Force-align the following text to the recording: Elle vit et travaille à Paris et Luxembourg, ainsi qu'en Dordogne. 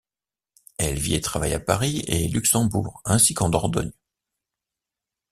Elle 0.79 0.97
vit 0.97 1.13
et 1.13 1.21
travaille 1.21 1.53
à 1.53 1.59
Paris 1.59 2.01
et 2.07 2.27
Luxembourg, 2.27 3.03
ainsi 3.05 3.35
qu'en 3.35 3.49
Dordogne. 3.49 3.91